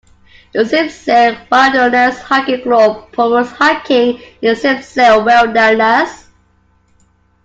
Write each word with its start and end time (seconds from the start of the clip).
The 0.53 0.63
Sipsey 0.65 1.47
Wilderness 1.51 2.17
Hiking 2.23 2.63
Club 2.63 3.11
promotes 3.11 3.51
hiking 3.51 4.19
in 4.41 4.41
the 4.41 4.55
Sipsey 4.55 5.23
Wilderness. 5.23 6.27